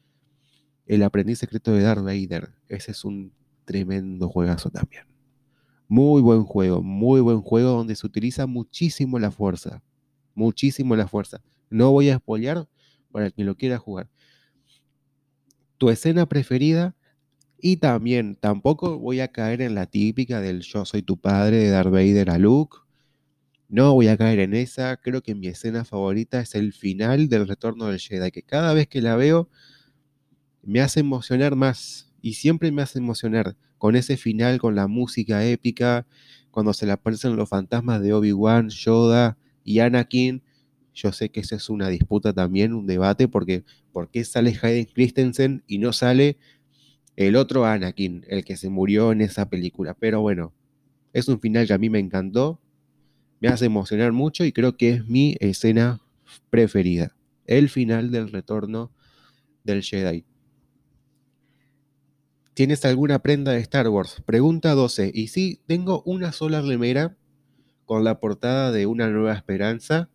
El 0.87 1.03
aprendiz 1.03 1.39
secreto 1.39 1.73
de 1.73 1.83
Darth 1.83 2.05
Vader. 2.05 2.53
Ese 2.69 2.93
es 2.93 3.05
un 3.05 3.33
tremendo 3.67 4.29
juegazo 4.31 4.71
también. 4.71 5.05
Muy 5.91 6.23
buen 6.23 6.45
juego, 6.45 6.83
muy 6.83 7.21
buen 7.21 7.43
juego 7.43 7.73
donde 7.73 7.97
se 7.97 8.07
utiliza 8.07 8.47
muchísimo 8.47 9.19
la 9.19 9.31
fuerza. 9.31 9.83
Muchísimo 10.35 10.97
la 10.97 11.07
fuerza. 11.07 11.43
No 11.69 11.91
voy 11.91 12.09
a 12.09 12.17
spoilear 12.17 12.67
para 13.13 13.31
quien 13.31 13.47
lo 13.47 13.57
quiera 13.57 13.77
jugar 13.77 14.09
tu 15.81 15.89
escena 15.89 16.27
preferida 16.29 16.95
y 17.59 17.79
también 17.79 18.37
tampoco 18.37 18.99
voy 18.99 19.21
a 19.21 19.29
caer 19.29 19.63
en 19.63 19.75
la 19.75 19.87
típica 19.87 20.39
del 20.43 20.61
yo 20.61 20.85
soy 20.85 21.01
tu 21.01 21.17
padre 21.17 21.57
de 21.57 21.71
Darth 21.71 21.91
Vader 21.91 22.29
a 22.29 22.39
Luke. 22.39 22.77
No 23.71 23.95
voy 23.95 24.09
a 24.09 24.19
caer 24.19 24.41
en 24.41 24.53
esa. 24.53 24.99
Creo 24.99 25.23
que 25.23 25.35
mi 25.35 25.47
escena 25.47 25.87
favorita 25.87 26.41
es 26.41 26.55
el 26.55 26.75
final 26.75 27.31
del 27.31 27.49
retorno 27.49 27.87
del 27.87 27.99
Jedi, 27.99 28.31
que 28.31 28.43
cada 28.43 28.75
vez 28.75 28.89
que 28.89 29.01
la 29.01 29.17
veo 29.17 29.49
me 30.63 30.83
hace 30.83 31.01
emocionar 31.01 31.57
más 31.57 32.13
y 32.21 32.35
siempre 32.35 32.71
me 32.71 32.83
hace 32.83 32.99
emocionar 32.99 33.57
con 33.81 33.97
ese 33.97 34.17
final, 34.17 34.61
con 34.61 34.77
la 34.77 34.87
música 34.87 35.45
épica, 35.45 36.07
cuando 36.53 36.73
se 36.73 36.87
le 36.87 36.93
aparecen 36.93 37.35
los 37.35 37.49
fantasmas 37.49 38.01
de 38.01 38.13
Obi-Wan, 38.13 38.69
Yoda 38.69 39.37
y 39.65 39.81
Anakin 39.81 40.43
yo 40.95 41.13
sé 41.13 41.31
que 41.31 41.41
esa 41.41 41.57
es 41.57 41.71
una 41.71 41.89
disputa 41.89 42.33
también, 42.33 42.75
un 42.75 42.87
debate, 42.87 43.27
porque 43.27 43.65
¿por 43.93 44.11
qué 44.11 44.25
sale 44.25 44.57
Hayden 44.61 44.87
Christensen 44.87 45.63
y 45.67 45.79
no 45.79 45.93
sale 45.93 46.37
el 47.17 47.37
otro 47.37 47.65
Anakin, 47.65 48.25
el 48.29 48.45
que 48.45 48.57
se 48.57 48.69
murió 48.69 49.13
en 49.13 49.23
esa 49.23 49.49
película? 49.49 49.95
Pero 49.95 50.21
bueno, 50.21 50.53
es 51.13 51.29
un 51.29 51.41
final 51.41 51.67
que 51.67 51.73
a 51.73 51.79
mí 51.79 51.89
me 51.89 51.99
encantó, 51.99 52.61
me 53.41 53.49
hace 53.49 53.67
emocionar 53.67 54.13
mucho 54.13 54.45
y 54.45 54.53
creo 54.53 54.77
que 54.77 54.91
es 54.91 55.07
mi 55.07 55.37
escena 55.41 56.01
preferida. 56.51 57.17
El 57.47 57.69
final 57.69 58.11
del 58.11 58.31
retorno 58.31 58.93
del 59.65 59.83
Jedi. 59.83 60.25
¿Tienes 62.61 62.85
alguna 62.85 63.21
prenda 63.21 63.53
de 63.53 63.61
Star 63.61 63.89
Wars? 63.89 64.23
Pregunta 64.27 64.73
12. 64.73 65.13
Y 65.15 65.29
sí, 65.29 65.63
tengo 65.67 66.03
una 66.05 66.31
sola 66.31 66.61
remera 66.61 67.17
con 67.87 68.05
la 68.05 68.21
portada 68.21 68.71
de 68.71 68.85
Una 68.85 69.09
Nueva 69.09 69.33
Esperanza 69.33 70.11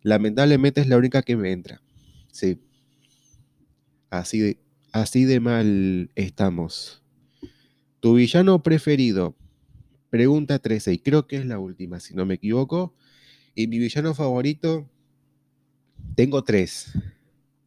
Lamentablemente 0.00 0.80
es 0.80 0.88
la 0.88 0.96
única 0.96 1.20
que 1.20 1.36
me 1.36 1.52
entra. 1.52 1.82
Sí. 2.32 2.58
Así 4.08 4.38
de, 4.38 4.58
así 4.92 5.24
de 5.24 5.40
mal 5.40 6.10
estamos. 6.14 7.02
Tu 8.00 8.14
villano 8.14 8.62
preferido. 8.62 9.36
Pregunta 10.08 10.58
13, 10.58 10.94
y 10.94 10.98
creo 11.00 11.26
que 11.26 11.36
es 11.36 11.44
la 11.44 11.58
última, 11.58 12.00
si 12.00 12.14
no 12.14 12.24
me 12.24 12.36
equivoco. 12.36 12.94
Y 13.54 13.66
mi 13.66 13.78
villano 13.78 14.14
favorito, 14.14 14.88
tengo 16.16 16.44
tres. 16.44 16.94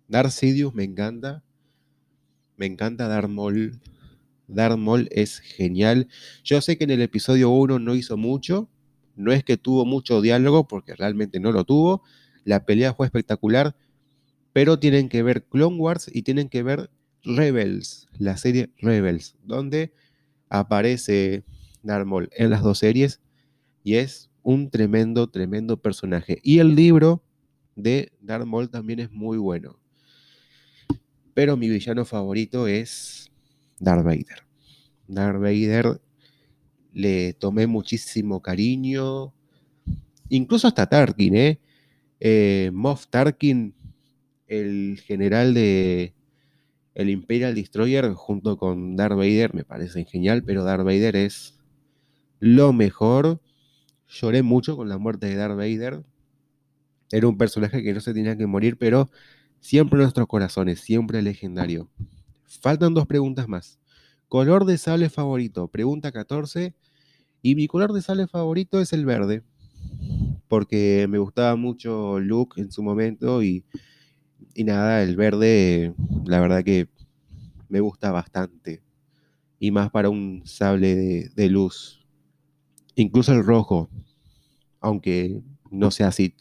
Darth 0.08 0.32
Sidious 0.32 0.74
me 0.74 0.86
encanta. 0.86 1.44
Me 2.56 2.66
encanta 2.66 3.08
Darth 3.08 3.30
Maul. 3.30 3.80
Darth 4.48 4.78
Maul 4.78 5.08
es 5.12 5.40
genial. 5.40 6.08
Yo 6.44 6.62
sé 6.62 6.78
que 6.78 6.86
en 6.86 6.92
el 6.92 7.02
episodio 7.02 7.50
1 7.50 7.80
no 7.80 7.96
hizo 7.96 8.18
mucho, 8.18 8.70
no 9.16 9.32
es 9.32 9.44
que 9.44 9.58
tuvo 9.58 9.86
mucho 9.86 10.22
diálogo, 10.22 10.68
porque 10.68 10.96
realmente 10.96 11.40
no 11.40 11.52
lo 11.52 11.64
tuvo. 11.64 12.04
La 12.44 12.66
pelea 12.66 12.94
fue 12.94 13.08
espectacular, 13.08 13.76
pero 14.54 14.80
tienen 14.80 15.10
que 15.10 15.24
ver 15.24 15.44
Clone 15.44 15.78
Wars 15.78 16.10
y 16.14 16.22
tienen 16.22 16.50
que 16.50 16.64
ver 16.64 16.90
Rebels, 17.24 18.08
la 18.18 18.38
serie 18.38 18.72
Rebels, 18.78 19.36
donde 19.44 19.92
aparece 20.50 21.44
Darth 21.84 22.06
Maul 22.06 22.30
en 22.38 22.50
las 22.50 22.64
dos 22.64 22.80
series 22.80 23.22
y 23.84 23.96
es 23.96 24.30
un 24.44 24.70
tremendo, 24.70 25.30
tremendo 25.30 25.82
personaje. 25.82 26.40
Y 26.44 26.60
el 26.60 26.76
libro 26.76 27.24
de 27.76 28.14
Darth 28.22 28.46
Maul 28.46 28.70
también 28.70 29.00
es 29.00 29.12
muy 29.12 29.38
bueno. 29.38 29.80
Pero 31.34 31.58
mi 31.58 31.70
villano 31.70 32.06
favorito 32.06 32.68
es 32.68 33.30
Darth 33.80 34.04
Vader. 34.04 34.44
Darth 35.08 35.40
Vader 35.40 36.02
le 36.94 37.34
tomé 37.34 37.68
muchísimo 37.68 38.42
cariño, 38.42 39.34
incluso 40.30 40.68
hasta 40.68 40.88
Tarkin, 40.88 41.36
¿eh? 41.36 41.60
eh 42.20 42.72
Moff 42.74 43.08
Tarkin, 43.08 43.74
el 44.48 45.00
general 45.06 45.54
de 45.54 46.14
el 46.96 47.12
Imperial 47.12 47.54
Destroyer, 47.54 48.12
junto 48.14 48.58
con 48.58 48.96
Darth 48.96 49.16
Vader, 49.16 49.54
me 49.54 49.64
parece 49.64 50.04
genial, 50.06 50.44
pero 50.44 50.64
Darth 50.64 50.84
Vader 50.84 51.16
es 51.16 51.60
lo 52.40 52.74
mejor. 52.74 53.40
Lloré 54.08 54.42
mucho 54.42 54.76
con 54.76 54.90
la 54.90 54.98
muerte 54.98 55.28
de 55.28 55.36
Darth 55.36 55.58
Vader. 55.58 56.04
Era 57.12 57.28
un 57.28 57.38
personaje 57.38 57.84
que 57.84 57.94
no 57.94 58.00
se 58.00 58.16
tenía 58.16 58.36
que 58.36 58.48
morir, 58.48 58.78
pero 58.78 59.12
siempre 59.60 59.98
en 59.98 60.04
nuestros 60.04 60.28
corazones, 60.28 60.80
siempre 60.80 61.22
legendario. 61.22 61.88
Faltan 62.48 62.94
dos 62.94 63.06
preguntas 63.06 63.48
más. 63.48 63.80
Color 64.30 64.66
de 64.66 64.78
sable 64.78 65.10
favorito, 65.10 65.68
pregunta 65.68 66.12
14. 66.12 66.74
Y 67.42 67.56
mi 67.56 67.68
color 67.68 67.94
de 67.94 68.02
sale 68.02 68.28
favorito 68.28 68.80
es 68.82 68.94
el 68.94 69.06
verde, 69.06 69.44
porque 70.48 71.06
me 71.08 71.18
gustaba 71.18 71.56
mucho 71.56 72.20
Luke 72.20 72.60
en 72.60 72.72
su 72.72 72.82
momento 72.82 73.44
y, 73.44 73.64
nada, 74.56 75.04
el 75.04 75.16
verde, 75.16 75.94
la 76.26 76.40
verdad 76.40 76.64
que 76.64 76.90
me 77.70 77.80
gusta 77.80 78.12
bastante. 78.12 78.82
Y 79.60 79.72
más 79.72 79.92
para 79.92 80.10
un 80.10 80.42
sable 80.46 80.96
de, 80.96 81.30
de 81.36 81.50
luz. 81.50 82.06
Incluso 82.96 83.34
el 83.34 83.44
rojo, 83.44 83.90
aunque 84.82 85.42
no 85.70 85.92
sea 85.92 86.08
así. 86.08 86.34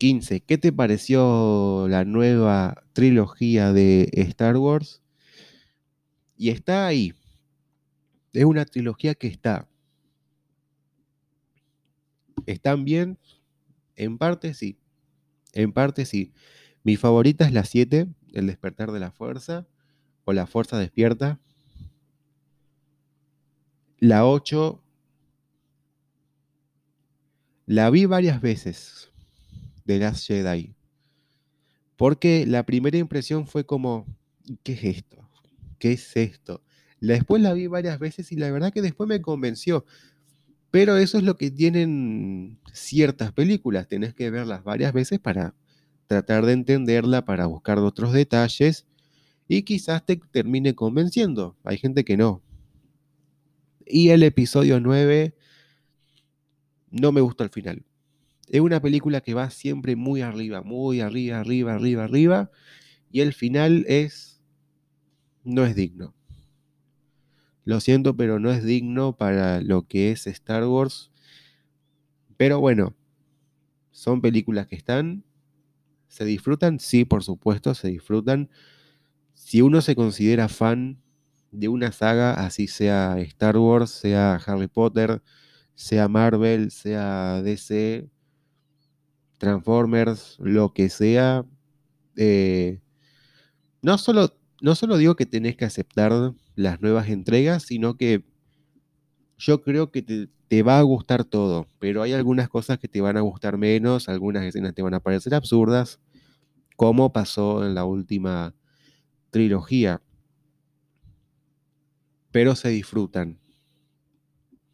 15. 0.00 0.40
¿Qué 0.40 0.56
te 0.56 0.72
pareció 0.72 1.86
la 1.86 2.06
nueva 2.06 2.84
trilogía 2.94 3.70
de 3.74 4.08
Star 4.14 4.56
Wars? 4.56 5.02
Y 6.38 6.48
está 6.48 6.86
ahí, 6.86 7.12
es 8.32 8.44
una 8.46 8.64
trilogía 8.64 9.14
que 9.14 9.26
está. 9.26 9.68
¿Están 12.46 12.86
bien? 12.86 13.18
En 13.94 14.16
parte 14.16 14.54
sí. 14.54 14.78
En 15.52 15.70
parte 15.70 16.06
sí. 16.06 16.32
Mi 16.82 16.96
favorita 16.96 17.44
es 17.44 17.52
la 17.52 17.64
7, 17.64 18.08
El 18.32 18.46
despertar 18.46 18.92
de 18.92 19.00
la 19.00 19.10
fuerza, 19.10 19.66
o 20.24 20.32
La 20.32 20.46
fuerza 20.46 20.78
despierta. 20.78 21.38
La 23.98 24.24
8 24.24 24.82
la 27.66 27.90
vi 27.90 28.06
varias 28.06 28.40
veces 28.40 29.09
de 29.90 29.98
Last 29.98 30.26
Jedi. 30.26 30.74
Porque 31.96 32.46
la 32.46 32.64
primera 32.64 32.96
impresión 32.96 33.46
fue 33.46 33.66
como, 33.66 34.06
¿qué 34.62 34.72
es 34.72 34.84
esto? 34.84 35.28
¿Qué 35.78 35.92
es 35.92 36.16
esto? 36.16 36.62
Después 37.00 37.42
la 37.42 37.52
vi 37.52 37.66
varias 37.66 37.98
veces 37.98 38.30
y 38.32 38.36
la 38.36 38.50
verdad 38.50 38.72
que 38.72 38.82
después 38.82 39.08
me 39.08 39.20
convenció. 39.20 39.84
Pero 40.70 40.96
eso 40.96 41.18
es 41.18 41.24
lo 41.24 41.36
que 41.36 41.50
tienen 41.50 42.58
ciertas 42.72 43.32
películas. 43.32 43.88
Tenés 43.88 44.14
que 44.14 44.30
verlas 44.30 44.62
varias 44.62 44.92
veces 44.92 45.18
para 45.18 45.54
tratar 46.06 46.46
de 46.46 46.52
entenderla, 46.52 47.24
para 47.24 47.46
buscar 47.46 47.78
otros 47.78 48.12
detalles 48.12 48.86
y 49.48 49.62
quizás 49.62 50.04
te 50.06 50.16
termine 50.16 50.74
convenciendo. 50.74 51.56
Hay 51.64 51.78
gente 51.78 52.04
que 52.04 52.16
no. 52.16 52.42
Y 53.84 54.10
el 54.10 54.22
episodio 54.22 54.78
9 54.78 55.34
no 56.90 57.12
me 57.12 57.20
gusta 57.20 57.44
el 57.44 57.50
final. 57.50 57.84
Es 58.50 58.60
una 58.60 58.80
película 58.80 59.20
que 59.20 59.32
va 59.32 59.48
siempre 59.48 59.94
muy 59.94 60.22
arriba, 60.22 60.60
muy 60.62 61.00
arriba, 61.00 61.38
arriba, 61.38 61.74
arriba, 61.74 62.04
arriba. 62.04 62.50
Y 63.12 63.20
el 63.20 63.32
final 63.32 63.84
es... 63.88 64.42
no 65.44 65.64
es 65.64 65.76
digno. 65.76 66.14
Lo 67.64 67.78
siento, 67.78 68.16
pero 68.16 68.40
no 68.40 68.50
es 68.50 68.64
digno 68.64 69.16
para 69.16 69.60
lo 69.60 69.86
que 69.86 70.10
es 70.10 70.26
Star 70.26 70.66
Wars. 70.66 71.12
Pero 72.36 72.58
bueno, 72.58 72.96
son 73.92 74.20
películas 74.20 74.66
que 74.66 74.74
están, 74.74 75.24
se 76.08 76.24
disfrutan, 76.24 76.80
sí, 76.80 77.04
por 77.04 77.22
supuesto, 77.22 77.74
se 77.74 77.86
disfrutan. 77.86 78.50
Si 79.32 79.62
uno 79.62 79.80
se 79.80 79.94
considera 79.94 80.48
fan 80.48 81.00
de 81.52 81.68
una 81.68 81.92
saga, 81.92 82.32
así 82.34 82.66
sea 82.66 83.20
Star 83.20 83.56
Wars, 83.58 83.90
sea 83.90 84.34
Harry 84.44 84.66
Potter, 84.66 85.22
sea 85.76 86.08
Marvel, 86.08 86.72
sea 86.72 87.42
DC, 87.42 88.10
Transformers, 89.40 90.36
lo 90.38 90.74
que 90.74 90.90
sea, 90.90 91.46
eh, 92.14 92.80
no 93.80 93.96
solo 93.96 94.36
no 94.60 94.74
solo 94.74 94.98
digo 94.98 95.16
que 95.16 95.24
tenés 95.24 95.56
que 95.56 95.64
aceptar 95.64 96.12
las 96.54 96.80
nuevas 96.82 97.08
entregas, 97.08 97.62
sino 97.62 97.96
que 97.96 98.22
yo 99.38 99.62
creo 99.62 99.90
que 99.90 100.02
te, 100.02 100.62
va 100.62 100.78
a 100.78 100.82
gustar 100.82 101.24
todo, 101.24 101.66
pero 101.78 102.02
hay 102.02 102.12
algunas 102.12 102.50
cosas 102.50 102.78
que 102.78 102.88
te 102.88 103.00
van 103.00 103.16
a 103.16 103.22
gustar 103.22 103.56
menos, 103.56 104.10
algunas 104.10 104.44
escenas 104.44 104.74
te 104.74 104.82
van 104.82 104.92
a 104.92 105.00
parecer 105.00 105.34
absurdas, 105.34 105.98
como 106.76 107.10
pasó 107.10 107.64
en 107.64 107.74
la 107.74 107.84
última 107.86 108.54
trilogía, 109.30 110.02
pero 112.30 112.54
se 112.54 112.68
disfrutan. 112.68 113.38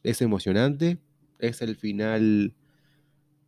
Es 0.03 0.21
emocionante, 0.21 0.99
es 1.39 1.63
el 1.63 1.77
final 1.77 2.55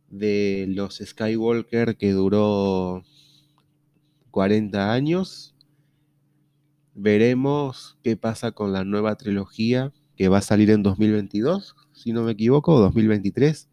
de 0.09 0.65
los 0.69 0.97
Skywalker 0.97 1.97
que 1.97 2.11
duró 2.11 3.03
40 4.31 4.91
años 4.91 5.55
Veremos 7.01 7.97
qué 8.03 8.17
pasa 8.17 8.51
con 8.51 8.73
la 8.73 8.83
nueva 8.83 9.15
trilogía 9.15 9.93
que 10.17 10.27
va 10.27 10.39
a 10.39 10.41
salir 10.41 10.69
en 10.69 10.83
2022, 10.83 11.73
si 11.93 12.11
no 12.11 12.23
me 12.23 12.33
equivoco, 12.33 12.77
2023, 12.77 13.69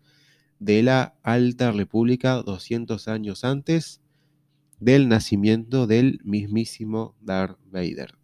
de 0.61 0.83
la 0.85 1.17
Alta 1.25 1.73
República 1.73 2.35
200 2.35 3.09
años 3.09 3.43
antes 3.43 4.01
del 4.79 5.09
nacimiento 5.09 5.89
del 5.89 6.21
mismísimo 6.23 7.17
Darth 7.21 7.59
Vader. 7.65 8.17